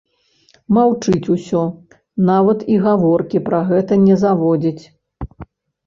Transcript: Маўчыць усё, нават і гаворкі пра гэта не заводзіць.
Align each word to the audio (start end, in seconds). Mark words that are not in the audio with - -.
Маўчыць 0.77 1.31
усё, 1.35 1.61
нават 2.31 2.65
і 2.73 2.81
гаворкі 2.89 3.45
пра 3.53 3.63
гэта 3.71 4.03
не 4.11 4.15
заводзіць. 4.27 4.83